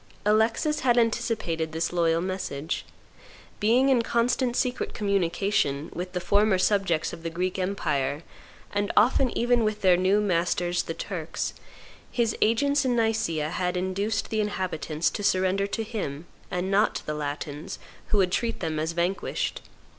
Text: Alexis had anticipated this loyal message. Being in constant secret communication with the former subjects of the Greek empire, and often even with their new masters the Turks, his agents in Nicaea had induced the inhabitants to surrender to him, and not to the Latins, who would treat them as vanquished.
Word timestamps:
Alexis 0.25 0.79
had 0.79 0.97
anticipated 0.97 1.73
this 1.73 1.93
loyal 1.93 2.21
message. 2.21 2.85
Being 3.59 3.89
in 3.89 4.01
constant 4.01 4.55
secret 4.55 4.95
communication 4.95 5.91
with 5.93 6.13
the 6.13 6.19
former 6.19 6.57
subjects 6.57 7.13
of 7.13 7.21
the 7.21 7.29
Greek 7.29 7.59
empire, 7.59 8.23
and 8.73 8.91
often 8.97 9.29
even 9.37 9.63
with 9.63 9.81
their 9.81 9.97
new 9.97 10.19
masters 10.19 10.81
the 10.81 10.95
Turks, 10.95 11.53
his 12.11 12.35
agents 12.41 12.83
in 12.83 12.95
Nicaea 12.95 13.51
had 13.51 13.77
induced 13.77 14.31
the 14.31 14.41
inhabitants 14.41 15.11
to 15.11 15.21
surrender 15.23 15.67
to 15.67 15.83
him, 15.83 16.25
and 16.49 16.71
not 16.71 16.95
to 16.95 17.05
the 17.05 17.13
Latins, 17.13 17.77
who 18.07 18.17
would 18.17 18.31
treat 18.31 18.59
them 18.59 18.79
as 18.79 18.93
vanquished. 18.93 19.61